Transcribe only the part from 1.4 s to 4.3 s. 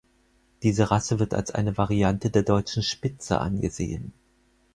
eine Variante der Deutschen Spitze angesehen.